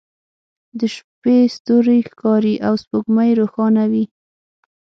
[0.79, 4.05] د شپې ستوری ښکاري او سپوږمۍ روښانه وي